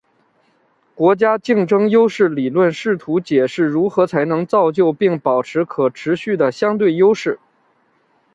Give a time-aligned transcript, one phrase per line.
[0.95, 7.39] 国家竞争优势理论试图解释如何才能造就并保持可持续的相对优势。